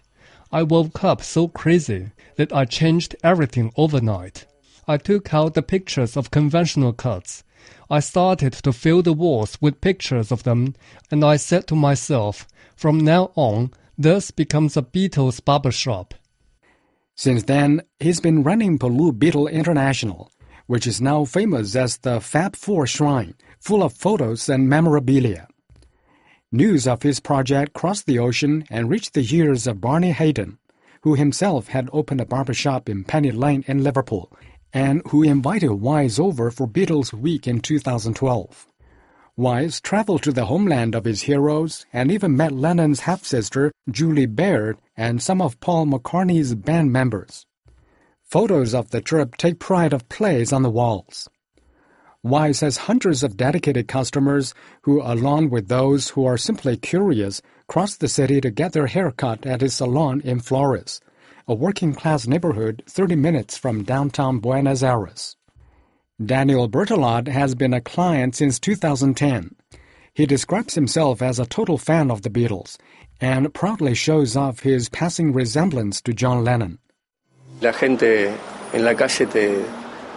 I 0.52 0.64
woke 0.64 1.06
up 1.06 1.24
so 1.24 1.48
crazy 1.48 2.12
that 2.36 2.52
I 2.52 2.66
changed 2.66 3.16
everything 3.24 3.72
overnight. 3.78 4.46
I 4.90 4.98
took 4.98 5.34
out 5.34 5.54
the 5.54 5.62
pictures 5.62 6.18
of 6.18 6.32
conventional 6.32 6.92
cuts. 6.92 7.46
I 7.90 8.02
started 8.02 8.52
to 8.54 8.74
fill 8.74 9.02
the 9.02 9.14
walls 9.14 9.58
with 9.62 9.80
pictures 9.80 10.34
of 10.34 10.44
them, 10.44 10.76
and 11.10 11.24
I 11.24 11.38
said 11.38 11.66
to 11.68 11.76
myself, 11.76 12.46
from 12.76 13.00
now 13.00 13.32
on, 13.36 13.72
this 13.98 14.32
becomes 14.32 14.76
a 14.76 14.82
Beatles 14.82 15.44
barbershop. 15.44 16.14
Since 17.16 17.44
then, 17.44 17.82
he's 18.00 18.20
been 18.20 18.44
running 18.44 18.78
Blue 18.78 19.12
Beetle 19.12 19.48
International, 19.48 20.32
which 20.66 20.88
is 20.88 21.00
now 21.00 21.26
famous 21.26 21.76
as 21.76 21.98
the 21.98 22.20
Fab 22.20 22.56
Four 22.56 22.88
Shrine, 22.88 23.36
full 23.60 23.84
of 23.84 23.94
photos 23.94 24.50
and 24.50 24.68
memorabilia. 24.68 25.48
News 26.52 26.88
of 26.88 27.04
his 27.04 27.20
project 27.20 27.74
crossed 27.74 28.06
the 28.06 28.20
ocean 28.20 28.66
and 28.70 28.90
reached 28.90 29.14
the 29.14 29.28
ears 29.36 29.68
of 29.68 29.82
Barney 29.82 30.12
Hayden, 30.12 30.58
who 31.02 31.16
himself 31.16 31.68
had 31.68 31.90
opened 31.92 32.22
a 32.22 32.26
barbershop 32.26 32.90
in 32.90 33.04
Penny 33.04 33.32
Lane 33.32 33.64
in 33.68 33.84
Liverpool, 33.84 34.32
and 34.72 35.02
who 35.10 35.22
invited 35.22 35.72
Wise 35.72 36.18
over 36.18 36.50
for 36.50 36.68
Beatles 36.68 37.14
Week 37.14 37.48
in 37.48 37.60
2012. 37.60 38.68
Wise 39.36 39.82
traveled 39.82 40.22
to 40.22 40.32
the 40.32 40.46
homeland 40.46 40.94
of 40.94 41.06
his 41.06 41.24
heroes 41.24 41.88
and 41.92 42.12
even 42.12 42.38
met 42.38 42.52
Lennon's 42.52 43.00
half-sister, 43.00 43.72
Julia 43.90 44.28
Baird, 44.28 44.78
and 44.96 45.24
some 45.24 45.42
of 45.42 45.60
Paul 45.60 45.88
McCartney's 45.88 46.54
band 46.54 46.92
members. 46.92 47.48
Photos 48.22 48.76
of 48.76 48.92
the 48.92 49.02
trip 49.02 49.36
take 49.38 49.58
pride 49.58 49.92
of 49.92 50.08
place 50.08 50.54
on 50.54 50.62
the 50.62 50.70
walls. 50.70 51.28
Wise 52.22 52.60
has 52.60 52.86
hundreds 52.86 53.24
of 53.24 53.36
dedicated 53.36 53.88
customers 53.88 54.54
who, 54.84 55.02
along 55.02 55.50
with 55.50 55.68
those 55.68 56.10
who 56.10 56.26
are 56.26 56.38
simply 56.38 56.78
curious, 56.78 57.42
cross 57.68 57.96
the 57.96 58.08
city 58.08 58.40
to 58.40 58.52
get 58.52 58.74
their 58.74 58.86
hair 58.86 59.10
cut 59.10 59.48
at 59.48 59.62
his 59.62 59.74
salon 59.74 60.22
in 60.22 60.42
Flores, 60.42 61.02
a 61.48 61.56
working 61.56 61.96
class 61.96 62.28
neighborhood 62.28 62.84
30 62.88 63.16
minutes 63.16 63.58
from 63.58 63.84
downtown 63.84 64.38
Buenos 64.38 64.84
Aires. 64.84 65.36
Daniel 66.26 66.70
Bertolot 66.70 67.28
has 67.28 67.56
been 67.56 67.74
a 67.74 67.82
client 67.82 68.36
since 68.36 68.60
2010. 68.60 69.56
He 70.14 70.26
describes 70.26 70.76
himself 70.76 71.22
as 71.22 71.40
a 71.40 71.46
total 71.46 71.78
fan 71.78 72.12
of 72.12 72.22
the 72.22 72.30
Beatles 72.30 72.78
and 73.20 73.54
proudly 73.54 73.96
shows 73.96 74.36
off 74.36 74.60
his 74.62 74.90
passing 74.90 75.34
resemblance 75.34 76.02
to 76.02 76.14
John 76.14 76.44
Lennon. 76.44 76.80
La 77.62 77.72
gente 77.72 78.28
en 78.74 78.84
la 78.84 78.94
calle 78.94 79.26
te, 79.26 79.64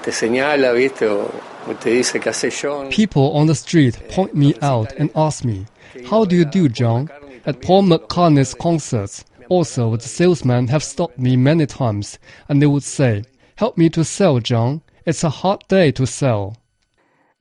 te 0.03 0.11
señala, 0.11 0.75
¿viste? 0.75 1.07
O, 1.07 1.31
People 2.91 3.33
on 3.33 3.49
the 3.49 3.55
street 3.57 3.99
point 4.09 4.37
me 4.37 4.55
out 4.63 4.93
and 4.93 5.11
ask 5.17 5.45
me, 5.45 5.67
How 6.09 6.25
do 6.25 6.37
you 6.37 6.45
do, 6.45 6.69
John? 6.69 7.11
At 7.45 7.61
Paul 7.61 7.83
McCartney's 7.83 8.55
concerts, 8.55 9.25
also 9.49 9.97
the 9.97 10.07
salesmen 10.07 10.69
have 10.69 10.85
stopped 10.85 11.19
me 11.19 11.37
many 11.37 11.67
times 11.67 12.21
and 12.49 12.63
they 12.63 12.67
would 12.67 12.85
say, 12.85 13.25
Help 13.57 13.77
me 13.77 13.89
to 13.91 14.05
sell, 14.05 14.39
John. 14.39 14.81
It's 15.07 15.23
a 15.23 15.31
hard 15.31 15.63
day 15.69 15.93
to 15.93 16.05
sell. 16.05 16.57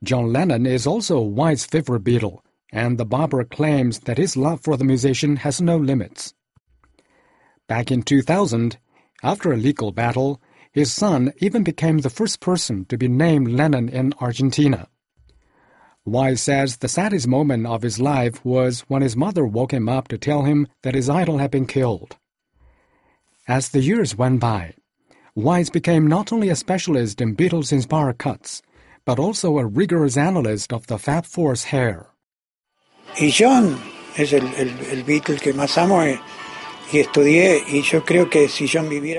John 0.04 0.32
Lennon 0.32 0.66
is 0.66 0.86
also 0.86 1.20
Wise's 1.20 1.66
favorite 1.66 2.04
Beatle, 2.04 2.38
and 2.70 2.96
the 2.96 3.04
barber 3.04 3.42
claims 3.42 3.98
that 4.00 4.18
his 4.18 4.36
love 4.36 4.60
for 4.60 4.76
the 4.76 4.84
musician 4.84 5.34
has 5.38 5.60
no 5.60 5.76
limits. 5.76 6.32
Back 7.66 7.90
in 7.90 8.02
2000, 8.02 8.78
after 9.24 9.52
a 9.52 9.56
legal 9.56 9.90
battle, 9.90 10.40
his 10.70 10.92
son 10.92 11.32
even 11.38 11.64
became 11.64 11.98
the 11.98 12.08
first 12.08 12.38
person 12.38 12.84
to 12.84 12.96
be 12.96 13.08
named 13.08 13.50
Lennon 13.50 13.88
in 13.88 14.14
Argentina. 14.20 14.86
Wise 16.04 16.40
says 16.40 16.76
the 16.76 16.86
saddest 16.86 17.26
moment 17.26 17.66
of 17.66 17.82
his 17.82 17.98
life 17.98 18.44
was 18.44 18.82
when 18.82 19.02
his 19.02 19.16
mother 19.16 19.44
woke 19.44 19.72
him 19.72 19.88
up 19.88 20.06
to 20.06 20.18
tell 20.18 20.42
him 20.44 20.68
that 20.82 20.94
his 20.94 21.10
idol 21.10 21.38
had 21.38 21.50
been 21.50 21.66
killed. 21.66 22.14
As 23.48 23.70
the 23.70 23.80
years 23.80 24.14
went 24.14 24.38
by, 24.38 24.74
Wise 25.36 25.68
became 25.68 26.06
not 26.06 26.32
only 26.32 26.48
a 26.48 26.56
specialist 26.56 27.20
in 27.20 27.36
Beatles 27.36 27.70
inspired 27.70 28.16
cuts, 28.16 28.62
but 29.04 29.18
also 29.18 29.58
a 29.58 29.66
rigorous 29.66 30.16
analyst 30.16 30.72
of 30.72 30.86
the 30.86 30.98
Fab 30.98 31.26
Four's 31.26 31.64
hair. 31.64 32.06
Y 33.20 33.28
John 33.28 33.78
es 34.16 34.32
el, 34.32 34.46
el, 34.54 34.70
el 34.90 35.04
Beatle 35.04 35.38
que 35.38 35.52
más 35.52 35.76
amo. 35.76 36.00
Eh. 36.00 36.16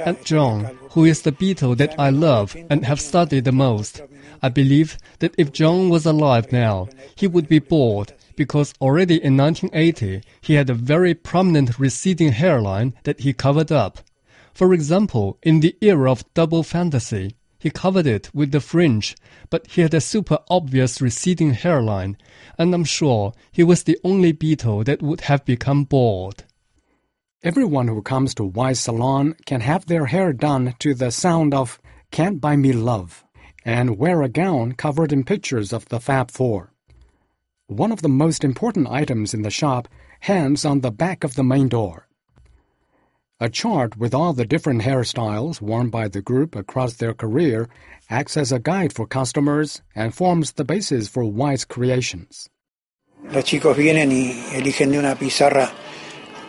And 0.06 0.26
John, 0.26 0.80
who 0.92 1.06
is 1.06 1.22
the 1.22 1.32
Beatle 1.32 1.78
that 1.78 1.94
I 2.00 2.10
love 2.10 2.56
and 2.70 2.86
have 2.86 3.00
studied 3.00 3.44
the 3.44 3.52
most, 3.52 4.02
I 4.42 4.50
believe 4.50 4.98
that 5.20 5.36
if 5.38 5.52
John 5.52 5.90
was 5.90 6.06
alive 6.06 6.52
now, 6.52 6.88
he 7.16 7.28
would 7.28 7.48
be 7.48 7.60
bored 7.60 8.14
because 8.36 8.74
already 8.82 9.22
in 9.24 9.38
1980 9.38 10.24
he 10.42 10.54
had 10.54 10.70
a 10.70 10.74
very 10.74 11.14
prominent 11.14 11.78
receding 11.78 12.32
hairline 12.32 12.94
that 13.04 13.20
he 13.20 13.34
covered 13.34 13.72
up. 13.72 14.00
For 14.58 14.74
example, 14.74 15.38
in 15.44 15.60
the 15.60 15.76
era 15.82 16.12
of 16.12 16.34
double 16.34 16.64
fantasy, 16.64 17.36
he 17.60 17.70
covered 17.70 18.08
it 18.08 18.34
with 18.34 18.52
the 18.52 18.60
fringe, 18.60 19.16
but 19.52 19.68
he 19.68 19.82
had 19.82 19.94
a 19.94 20.02
super 20.02 20.40
obvious 20.50 21.00
receding 21.00 21.52
hairline, 21.52 22.18
and 22.58 22.74
I'm 22.74 22.84
sure 22.84 23.34
he 23.52 23.64
was 23.64 23.84
the 23.84 24.00
only 24.04 24.34
Beatle 24.34 24.84
that 24.86 25.04
would 25.04 25.22
have 25.22 25.46
become 25.46 25.84
bald. 25.84 26.44
Everyone 27.44 27.88
who 27.88 28.02
comes 28.02 28.34
to 28.34 28.46
Wise 28.46 28.80
Salon 28.80 29.36
can 29.46 29.62
have 29.62 29.86
their 29.86 30.08
hair 30.08 30.34
done 30.34 30.74
to 30.80 30.96
the 30.96 31.12
sound 31.12 31.54
of 31.54 31.80
Can't 32.10 32.42
Buy 32.42 32.56
Me 32.56 32.74
Love 32.74 33.24
and 33.64 34.00
wear 34.00 34.24
a 34.24 34.28
gown 34.28 34.72
covered 34.72 35.14
in 35.14 35.24
pictures 35.24 35.72
of 35.72 35.88
the 35.90 36.00
Fab 36.00 36.32
Four. 36.32 36.74
One 37.68 37.92
of 37.92 38.02
the 38.02 38.10
most 38.10 38.44
important 38.44 38.88
items 38.88 39.36
in 39.36 39.44
the 39.44 39.52
shop 39.52 39.88
hangs 40.22 40.66
on 40.66 40.82
the 40.82 40.90
back 40.90 41.24
of 41.24 41.36
the 41.36 41.44
main 41.44 41.68
door. 41.68 42.07
A 43.40 43.50
chart 43.50 43.98
with 43.98 44.16
all 44.16 44.34
the 44.34 44.46
different 44.46 44.82
hairstyles 44.82 45.62
worn 45.62 45.90
by 45.90 46.08
the 46.08 46.24
group 46.24 46.56
across 46.56 46.96
their 46.96 47.14
career 47.14 47.70
acts 48.10 48.36
as 48.36 48.52
a 48.52 48.58
guide 48.58 48.94
for 48.94 49.06
customers 49.06 49.84
and 49.96 50.14
forms 50.14 50.54
the 50.54 50.64
basis 50.64 51.08
for 51.08 51.24
Wise 51.24 51.64
creations. 51.64 52.50
Los 53.32 53.44
chicos 53.44 53.78
vienen 53.78 54.12
y 54.12 54.34
eligen 54.54 54.92
de 54.92 54.98
una 54.98 55.16
pizarra 55.16 55.70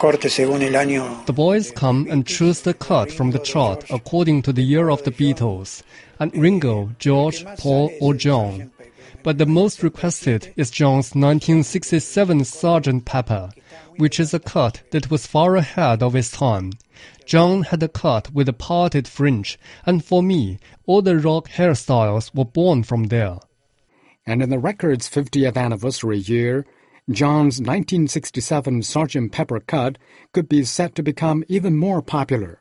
the 0.01 1.33
boys 1.35 1.73
come 1.73 2.07
and 2.09 2.25
choose 2.25 2.61
the 2.61 2.75
cut 2.75 3.11
from 3.11 3.33
the 3.33 3.41
chart 3.41 3.85
according 3.91 4.43
to 4.43 4.53
the 4.53 4.63
year 4.63 4.91
of 4.91 5.03
the 5.03 5.11
Beatles, 5.11 5.83
and 6.21 6.33
Ringo, 6.37 6.91
George, 7.01 7.45
Paul, 7.59 7.91
or 8.01 8.15
John. 8.15 8.71
But 9.23 9.39
the 9.39 9.47
most 9.47 9.83
requested 9.83 10.53
is 10.57 10.71
John's 10.71 11.15
1967 11.15 12.41
Sgt. 12.41 13.05
Pepper, 13.05 13.51
which 13.97 14.21
is 14.21 14.33
a 14.33 14.39
cut 14.39 14.83
that 14.93 15.11
was 15.11 15.27
far 15.27 15.57
ahead 15.57 16.03
of 16.03 16.15
its 16.15 16.31
time. 16.31 16.73
John 17.27 17.63
had 17.63 17.83
a 17.83 17.89
cut 17.89 18.33
with 18.33 18.49
a 18.49 18.53
parted 18.53 19.09
fringe, 19.09 19.59
and 19.85 20.05
for 20.05 20.23
me, 20.23 20.59
all 20.87 21.03
the 21.03 21.19
rock 21.19 21.49
hairstyles 21.49 22.35
were 22.35 22.45
born 22.45 22.85
from 22.85 23.05
there. 23.05 23.39
And 24.27 24.43
in 24.43 24.51
the 24.51 24.59
record's 24.59 25.09
50th 25.09 25.57
anniversary 25.57 26.19
year, 26.19 26.65
John's 27.11 27.59
1967 27.59 28.83
Sgt. 28.83 29.33
Pepper 29.33 29.61
cut 29.61 29.99
could 30.33 30.49
be 30.49 30.65
said 30.65 30.95
to 30.95 31.03
become 31.03 31.45
even 31.49 31.77
more 31.77 32.03
popular. 32.03 32.61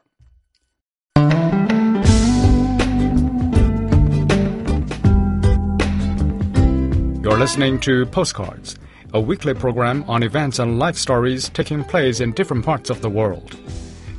You're 7.37 7.43
listening 7.43 7.79
to 7.81 8.07
Postcards, 8.07 8.79
a 9.13 9.21
weekly 9.21 9.53
program 9.53 10.03
on 10.07 10.23
events 10.23 10.57
and 10.57 10.79
life 10.79 10.95
stories 10.95 11.49
taking 11.49 11.83
place 11.83 12.19
in 12.19 12.31
different 12.31 12.65
parts 12.65 12.89
of 12.89 13.03
the 13.03 13.11
world. 13.11 13.55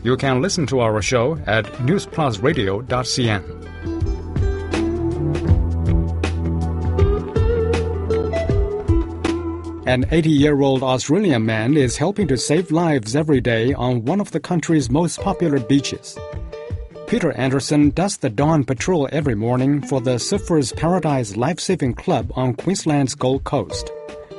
You 0.04 0.16
can 0.16 0.40
listen 0.40 0.68
to 0.68 0.78
our 0.78 1.02
show 1.02 1.36
at 1.44 1.64
newsplusradio.cn. 1.82 3.42
An 9.88 10.06
80 10.12 10.30
year 10.30 10.60
old 10.60 10.84
Australian 10.84 11.44
man 11.44 11.76
is 11.76 11.96
helping 11.96 12.28
to 12.28 12.36
save 12.36 12.70
lives 12.70 13.16
every 13.16 13.40
day 13.40 13.74
on 13.74 14.04
one 14.04 14.20
of 14.20 14.30
the 14.30 14.38
country's 14.38 14.88
most 14.88 15.18
popular 15.20 15.58
beaches. 15.58 16.16
Peter 17.08 17.32
Anderson 17.32 17.88
does 17.88 18.18
the 18.18 18.28
dawn 18.28 18.64
patrol 18.64 19.08
every 19.10 19.34
morning 19.34 19.80
for 19.80 19.98
the 19.98 20.16
Surfers 20.16 20.76
Paradise 20.76 21.36
Life 21.36 21.58
Saving 21.58 21.94
Club 21.94 22.30
on 22.36 22.52
Queensland's 22.52 23.14
Gold 23.14 23.44
Coast. 23.44 23.90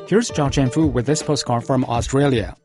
Here's 0.07 0.29
Zhao 0.29 0.51
Jianfu 0.51 0.91
with 0.91 1.07
this 1.07 1.23
postcard 1.23 1.63
from 1.63 1.83
Australia. 1.85 2.55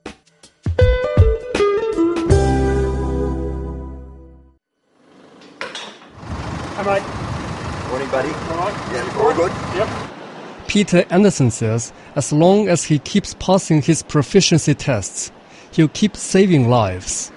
Hi, 6.77 6.83
mate. 6.85 7.03
Morning, 7.89 8.11
buddy. 8.11 8.29
All 8.29 8.59
right. 8.59 8.77
Yeah, 8.93 9.23
all 9.23 9.35
good? 9.35 9.53
Yep. 9.75 10.69
Peter 10.69 11.05
Anderson 11.09 11.51
says 11.51 11.95
as 12.15 12.31
long 12.31 12.69
as 12.69 12.85
he 12.85 12.99
keeps 12.99 13.33
passing 13.41 13.81
his 13.81 14.03
proficiency 14.03 14.75
tests, 14.75 15.33
he'll 15.73 15.89
keep 15.89 16.15
saving 16.15 16.69
lives. 16.69 17.33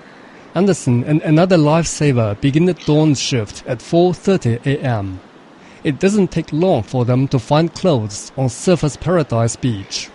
Anderson 0.57 1.03
and 1.03 1.21
another 1.21 1.55
lifesaver 1.55 2.41
begin 2.41 2.65
the 2.65 2.73
dawn 2.73 3.13
shift 3.13 3.63
at 3.67 3.77
4.30 3.77 4.65
a.m. 4.65 5.19
It 5.83 5.99
doesn't 5.99 6.31
take 6.31 6.51
long 6.51 6.81
for 6.81 7.05
them 7.05 7.27
to 7.27 7.37
find 7.37 7.71
clothes 7.71 8.31
on 8.35 8.47
Surfers 8.47 8.99
Paradise 8.99 9.55
Beach. 9.55 10.09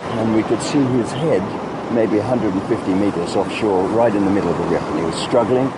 And 0.00 0.36
we 0.36 0.44
could 0.44 0.62
see 0.62 0.78
his 0.78 1.10
head 1.10 1.42
maybe 1.92 2.18
150 2.18 2.94
meters 2.94 3.34
offshore, 3.34 3.88
right 3.88 4.14
in 4.14 4.24
the 4.24 4.30
middle 4.30 4.50
of 4.50 4.58
the 4.58 4.64
rip, 4.66 4.80
and 4.82 5.00
he 5.00 5.04
was 5.04 5.16
struggling. 5.16 5.72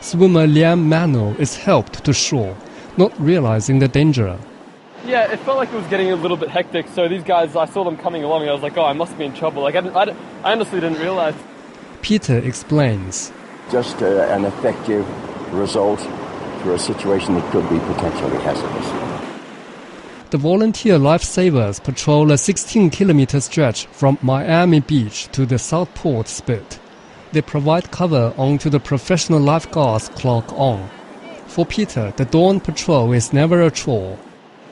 Swimmer 0.00 0.46
Liam 0.46 0.84
Mano 0.84 1.34
is 1.34 1.56
helped 1.56 2.04
to 2.04 2.12
shore, 2.12 2.56
not 2.96 3.12
realizing 3.20 3.80
the 3.80 3.88
danger. 3.88 4.38
Yeah, 5.04 5.32
it 5.32 5.40
felt 5.40 5.56
like 5.56 5.72
it 5.72 5.74
was 5.74 5.86
getting 5.88 6.12
a 6.12 6.14
little 6.14 6.36
bit 6.36 6.48
hectic. 6.48 6.86
So 6.94 7.08
these 7.08 7.24
guys, 7.24 7.56
I 7.56 7.64
saw 7.64 7.82
them 7.82 7.96
coming 7.96 8.22
along, 8.22 8.42
and 8.42 8.50
I 8.50 8.52
was 8.52 8.62
like, 8.62 8.76
"Oh, 8.78 8.84
I 8.84 8.92
must 8.92 9.18
be 9.18 9.24
in 9.24 9.34
trouble." 9.34 9.62
Like 9.64 9.74
I, 9.74 9.80
I, 9.80 10.14
I 10.44 10.52
honestly 10.52 10.78
didn't 10.78 11.00
realize. 11.00 11.34
Peter 12.02 12.38
explains. 12.38 13.32
Just 13.70 14.02
uh, 14.02 14.26
an 14.30 14.44
effective 14.44 15.06
result 15.54 16.00
for 16.62 16.74
a 16.74 16.78
situation 16.78 17.34
that 17.34 17.52
could 17.52 17.68
be 17.68 17.78
potentially 17.80 18.38
hazardous. 18.38 19.20
The 20.30 20.38
volunteer 20.38 20.96
lifesavers 20.98 21.82
patrol 21.82 22.30
a 22.30 22.38
16 22.38 22.90
kilometer 22.90 23.40
stretch 23.40 23.86
from 23.86 24.18
Miami 24.22 24.80
Beach 24.80 25.28
to 25.32 25.44
the 25.44 25.58
Southport 25.58 26.28
Spit. 26.28 26.78
They 27.32 27.42
provide 27.42 27.90
cover 27.90 28.32
onto 28.36 28.70
the 28.70 28.80
professional 28.80 29.40
lifeguards 29.40 30.08
clock 30.10 30.52
on. 30.52 30.88
For 31.46 31.66
Peter, 31.66 32.12
the 32.16 32.24
dawn 32.24 32.60
patrol 32.60 33.12
is 33.12 33.32
never 33.32 33.60
a 33.60 33.70
chore. 33.70 34.18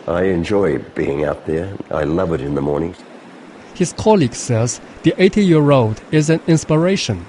I 0.06 0.22
enjoy 0.24 0.78
being 0.78 1.24
out 1.24 1.44
there. 1.46 1.76
I 1.90 2.04
love 2.04 2.32
it 2.32 2.40
in 2.40 2.54
the 2.54 2.62
mornings. 2.62 2.96
His 3.78 3.92
colleague 3.92 4.34
says 4.34 4.80
the 5.04 5.14
80 5.18 5.44
year 5.44 5.70
old 5.70 6.02
is 6.10 6.30
an 6.30 6.40
inspiration. 6.48 7.24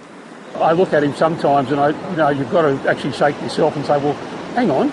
I 0.56 0.72
look 0.72 0.94
at 0.94 1.04
him 1.04 1.14
sometimes 1.14 1.70
and 1.72 1.80
I, 1.80 1.90
you 2.10 2.18
know, 2.18 2.30
you've 2.30 2.50
got 2.50 2.64
to 2.64 2.90
actually 2.90 3.14
shake 3.14 3.40
yourself 3.40 3.76
and 3.76 3.86
say, 3.86 4.00
well, 4.00 4.14
hang 4.56 4.72
on, 4.72 4.90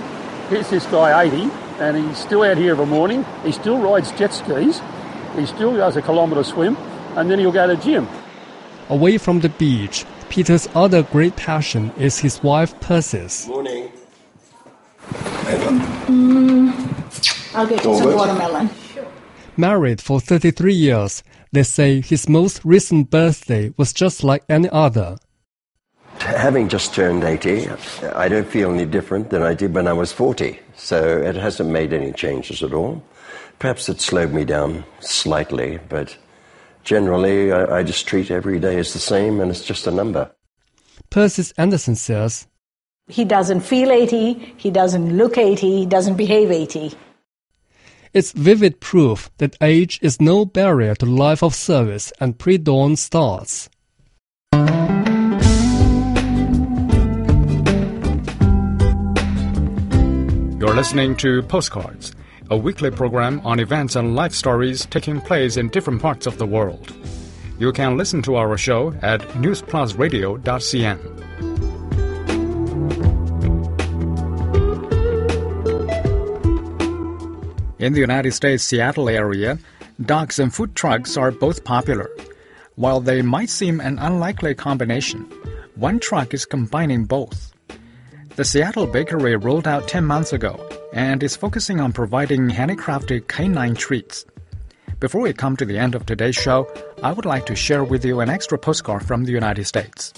here's 0.51 0.69
this 0.69 0.85
guy 0.85 1.23
80 1.25 1.51
and 1.81 1.97
he's 1.97 2.19
still 2.19 2.43
out 2.43 2.59
here 2.59 2.75
of 2.75 2.81
a 2.81 2.85
morning. 2.85 3.25
He 3.43 3.53
still 3.53 3.79
rides 3.79 4.13
jet 4.13 4.35
skis. 4.35 4.83
He 5.35 5.47
still 5.47 5.75
does 5.75 5.97
a 5.97 6.03
kilometre 6.03 6.45
swim, 6.45 6.77
and 7.17 7.31
then 7.31 7.39
he'll 7.39 7.53
go 7.53 7.67
to 7.67 7.77
the 7.77 7.83
gym. 7.83 8.07
Away 8.91 9.17
from 9.19 9.41
the 9.41 9.49
beach, 9.49 10.05
Peter's 10.29 10.69
other 10.75 11.03
great 11.05 11.37
passion 11.37 11.91
is 11.99 12.19
his 12.19 12.43
wife 12.43 12.79
Persis. 12.81 13.49
Morning. 13.49 13.91
Mm, 16.07 17.55
I'll 17.55 17.67
get 17.67 17.85
you 17.85 17.99
some 17.99 18.15
watermelon. 18.15 18.71
Married 19.59 20.03
for 20.03 20.21
33 20.21 20.75
years, 20.75 21.23
they 21.51 21.63
say 21.63 22.03
his 22.03 22.29
most 22.29 22.63
recent 22.63 23.11
birthday 23.11 23.73
was 23.79 23.95
just 23.95 24.23
like 24.23 24.45
any 24.51 24.69
other. 24.71 25.17
Having 26.19 26.69
just 26.69 26.93
turned 26.93 27.25
80, 27.25 27.69
I 28.15 28.29
don't 28.29 28.47
feel 28.47 28.71
any 28.71 28.85
different 28.85 29.31
than 29.31 29.43
I 29.43 29.55
did 29.55 29.75
when 29.75 29.87
I 29.87 29.95
was 29.95 30.13
40. 30.13 30.59
So 30.77 31.03
it 31.23 31.37
hasn't 31.37 31.71
made 31.71 31.95
any 31.95 32.13
changes 32.13 32.63
at 32.63 32.75
all. 32.75 33.03
Perhaps 33.59 33.89
it 33.89 34.01
slowed 34.03 34.33
me 34.33 34.45
down 34.45 34.85
slightly, 35.01 35.79
but 35.89 36.15
generally 36.85 37.51
I, 37.51 37.79
I 37.79 37.83
just 37.83 38.07
treat 38.07 38.31
every 38.31 38.61
day 38.61 38.79
as 38.79 38.93
the 38.93 38.99
same 38.99 39.41
and 39.41 39.51
it's 39.51 39.65
just 39.65 39.87
a 39.87 39.91
number. 39.91 40.31
Persis 41.09 41.53
Anderson 41.57 41.95
says, 41.95 42.47
He 43.09 43.25
doesn't 43.25 43.61
feel 43.61 43.91
80, 43.91 44.55
he 44.59 44.71
doesn't 44.71 45.17
look 45.17 45.39
80, 45.39 45.79
he 45.79 45.87
doesn't 45.87 46.17
behave 46.17 46.51
80. 46.51 46.93
It's 48.17 48.33
vivid 48.33 48.81
proof 48.81 49.31
that 49.37 49.59
age 49.61 50.01
is 50.01 50.23
no 50.23 50.47
barrier 50.47 50.95
to 50.95 51.05
life 51.05 51.43
of 51.43 51.55
service 51.55 52.15
and 52.19 52.39
pre-dawn 52.39 52.97
starts. 52.97 53.69
You're 60.59 60.75
listening 60.75 61.15
to 61.17 61.43
Postcards, 61.43 62.15
a 62.49 62.57
weekly 62.57 62.91
program 62.91 63.43
on 63.45 63.61
events 63.61 63.97
and 63.97 64.17
life 64.17 64.33
stories 64.33 64.87
taking 64.87 65.21
place 65.21 65.59
in 65.59 65.69
different 65.69 66.01
parts 66.01 66.27
of 66.27 66.39
the 66.39 66.47
world. 66.47 66.95
You 67.59 67.71
can 67.71 67.99
listen 67.99 68.23
to 68.23 68.37
our 68.37 68.57
show 68.57 68.95
at 69.03 69.21
newsplusradio.cn. 69.45 71.76
In 77.87 77.93
the 77.93 78.01
United 78.01 78.33
States 78.33 78.65
Seattle 78.65 79.09
area, 79.09 79.61
dogs 80.05 80.41
and 80.41 80.53
food 80.53 80.75
trucks 80.75 81.17
are 81.17 81.31
both 81.31 81.63
popular. 81.63 82.11
While 82.75 82.99
they 82.99 83.23
might 83.23 83.49
seem 83.49 83.79
an 83.79 84.01
unlikely 84.01 84.57
combination, 84.57 85.21
one 85.77 86.01
truck 86.01 86.35
is 86.35 86.45
combining 86.45 87.05
both. 87.05 87.53
The 88.35 88.45
Seattle 88.45 88.89
Barkery 88.89 89.37
rolled 89.41 89.69
out 89.69 89.87
10 89.87 90.05
months 90.05 90.33
ago 90.33 90.69
and 90.93 91.23
is 91.23 91.37
focusing 91.37 91.79
on 91.79 91.93
providing 91.93 92.49
handicrafted 92.49 93.29
canine 93.29 93.77
treats. 93.77 94.27
Before 94.99 95.21
we 95.21 95.33
come 95.33 95.57
to 95.57 95.65
the 95.65 95.79
end 95.79 95.95
of 95.95 96.07
today's 96.07 96.35
show, 96.35 96.69
I 97.05 97.13
would 97.13 97.25
like 97.25 97.47
to 97.47 97.55
share 97.55 97.85
with 97.85 98.05
you 98.05 98.19
an 98.19 98.29
extra 98.29 98.59
postcard 98.59 99.07
from 99.07 99.27
the 99.27 99.31
United 99.31 99.65
States. 99.65 100.13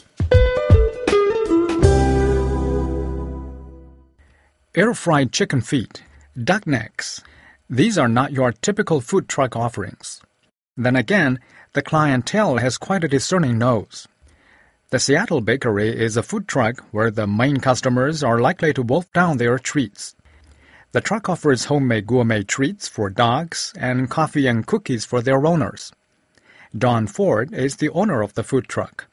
Air 4.74 4.94
fried 4.94 5.32
chicken 5.32 5.60
feet, 5.60 6.02
duck 6.42 6.66
necks. 6.66 7.20
These 7.70 7.98
are 7.98 8.08
not 8.08 8.32
your 8.32 8.52
typical 8.52 9.02
food 9.02 9.28
truck 9.28 9.54
offerings. 9.54 10.22
Then 10.76 10.96
again, 10.96 11.38
the 11.74 11.82
clientele 11.82 12.56
has 12.56 12.78
quite 12.78 13.04
a 13.04 13.08
discerning 13.08 13.58
nose. 13.58 14.08
The 14.88 14.98
Seattle 14.98 15.42
Barkery 15.42 15.92
is 15.92 16.16
a 16.16 16.22
food 16.22 16.48
truck 16.48 16.80
where 16.92 17.10
the 17.10 17.26
main 17.26 17.58
customers 17.58 18.24
are 18.24 18.40
likely 18.40 18.72
to 18.72 18.82
wolf 18.82 19.12
down 19.12 19.36
their 19.36 19.58
treats. 19.58 20.16
The 20.92 21.02
truck 21.02 21.28
offers 21.28 21.66
homemade 21.66 22.06
gourmet 22.06 22.42
treats 22.42 22.88
for 22.88 23.10
dogs 23.10 23.74
and 23.78 24.08
coffee 24.08 24.46
and 24.46 24.66
cookies 24.66 25.04
for 25.04 25.20
their 25.20 25.46
owners. 25.46 25.92
Dawn 26.76 27.06
Ford 27.06 27.52
is 27.52 27.76
the 27.76 27.90
owner 27.90 28.22
of 28.22 28.32
the 28.32 28.42
food 28.42 28.66
truck. 28.68 29.06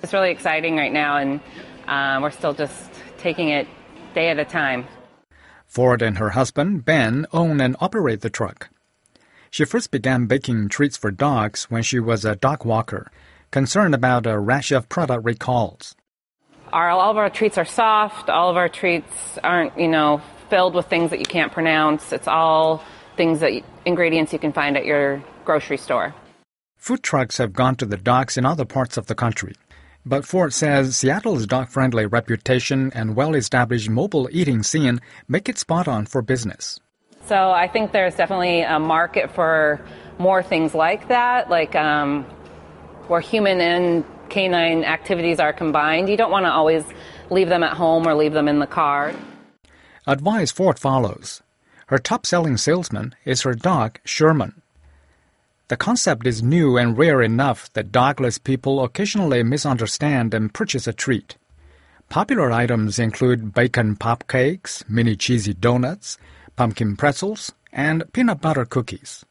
It's 0.00 0.12
really 0.12 0.30
exciting 0.30 0.76
right 0.76 0.92
now, 0.92 1.16
and 1.16 1.40
um, 1.88 2.22
we're 2.22 2.30
still 2.30 2.54
just 2.54 2.88
taking 3.18 3.48
it 3.48 3.66
day 4.14 4.28
at 4.28 4.38
a 4.38 4.44
time. 4.44 4.86
Ford 5.74 6.02
and 6.02 6.18
her 6.18 6.30
husband, 6.30 6.84
Ben, 6.84 7.26
own 7.32 7.60
and 7.60 7.74
operate 7.80 8.20
the 8.20 8.30
truck. 8.30 8.70
She 9.50 9.64
first 9.64 9.90
began 9.90 10.26
baking 10.26 10.68
treats 10.68 10.96
for 10.96 11.10
dogs 11.10 11.64
when 11.64 11.82
she 11.82 11.98
was 11.98 12.24
a 12.24 12.36
dog 12.36 12.64
walker 12.64 13.10
concerned 13.50 13.94
about 13.94 14.26
a 14.26 14.38
rash 14.38 14.70
of 14.70 14.88
product 14.88 15.24
recalls. 15.24 15.96
Our, 16.72 16.90
all 16.90 17.10
of 17.10 17.16
our 17.16 17.28
treats 17.28 17.58
are 17.58 17.64
soft. 17.64 18.30
All 18.30 18.50
of 18.50 18.56
our 18.56 18.68
treats 18.68 19.38
aren't, 19.42 19.76
you 19.76 19.88
know, 19.88 20.22
filled 20.48 20.76
with 20.76 20.86
things 20.86 21.10
that 21.10 21.18
you 21.18 21.24
can't 21.24 21.52
pronounce. 21.52 22.12
It's 22.12 22.28
all 22.28 22.84
things 23.16 23.40
that 23.40 23.52
ingredients 23.84 24.32
you 24.32 24.38
can 24.38 24.52
find 24.52 24.76
at 24.76 24.84
your 24.84 25.22
grocery 25.44 25.76
store. 25.76 26.14
Food 26.76 27.02
trucks 27.02 27.38
have 27.38 27.52
gone 27.52 27.74
to 27.76 27.86
the 27.86 27.96
docks 27.96 28.36
in 28.36 28.44
other 28.44 28.64
parts 28.64 28.96
of 28.96 29.06
the 29.06 29.14
country. 29.14 29.54
But 30.06 30.26
Ford 30.26 30.52
says 30.52 30.96
Seattle's 30.96 31.46
dog 31.46 31.70
friendly 31.70 32.04
reputation 32.04 32.92
and 32.94 33.16
well 33.16 33.34
established 33.34 33.88
mobile 33.88 34.28
eating 34.30 34.62
scene 34.62 35.00
make 35.28 35.48
it 35.48 35.58
spot 35.58 35.88
on 35.88 36.04
for 36.04 36.20
business. 36.20 36.78
So 37.26 37.50
I 37.50 37.68
think 37.68 37.92
there's 37.92 38.14
definitely 38.14 38.60
a 38.60 38.78
market 38.78 39.30
for 39.30 39.80
more 40.18 40.42
things 40.42 40.74
like 40.74 41.08
that, 41.08 41.48
like 41.48 41.74
um, 41.74 42.24
where 43.08 43.20
human 43.20 43.62
and 43.62 44.04
canine 44.28 44.84
activities 44.84 45.40
are 45.40 45.54
combined. 45.54 46.10
You 46.10 46.18
don't 46.18 46.30
want 46.30 46.44
to 46.44 46.52
always 46.52 46.84
leave 47.30 47.48
them 47.48 47.62
at 47.62 47.72
home 47.72 48.06
or 48.06 48.14
leave 48.14 48.34
them 48.34 48.46
in 48.46 48.58
the 48.58 48.66
car. 48.66 49.14
Advice 50.06 50.52
Ford 50.52 50.78
follows. 50.78 51.42
Her 51.86 51.98
top 51.98 52.26
selling 52.26 52.58
salesman 52.58 53.14
is 53.24 53.42
her 53.42 53.54
dog, 53.54 54.00
Sherman. 54.04 54.60
The 55.68 55.78
concept 55.78 56.26
is 56.26 56.42
new 56.42 56.76
and 56.76 56.96
rare 56.96 57.22
enough 57.22 57.72
that 57.72 57.90
dogless 57.90 58.36
people 58.36 58.84
occasionally 58.84 59.42
misunderstand 59.42 60.34
and 60.34 60.52
purchase 60.52 60.86
a 60.86 60.92
treat. 60.92 61.36
Popular 62.10 62.52
items 62.52 62.98
include 62.98 63.54
bacon 63.54 63.96
pop 63.96 64.28
cakes, 64.28 64.84
mini 64.90 65.16
cheesy 65.16 65.54
donuts, 65.54 66.18
pumpkin 66.54 66.96
pretzels, 66.96 67.52
and 67.72 68.04
peanut 68.12 68.42
butter 68.42 68.66
cookies. 68.66 69.24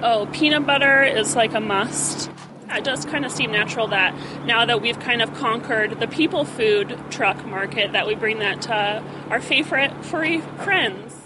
Oh, 0.00 0.26
peanut 0.32 0.66
butter 0.66 1.02
is 1.02 1.36
like 1.36 1.52
a 1.52 1.60
must. 1.60 2.30
It 2.70 2.82
does 2.82 3.04
kind 3.04 3.26
of 3.26 3.30
seem 3.30 3.52
natural 3.52 3.88
that 3.88 4.14
now 4.46 4.64
that 4.64 4.80
we've 4.80 4.98
kind 4.98 5.20
of 5.20 5.34
conquered 5.34 6.00
the 6.00 6.08
people 6.08 6.46
food 6.46 6.98
truck 7.10 7.44
market, 7.44 7.92
that 7.92 8.06
we 8.06 8.14
bring 8.14 8.38
that 8.38 8.62
to 8.62 9.04
our 9.28 9.40
favorite 9.40 10.04
furry 10.04 10.40
friends. 10.40 11.25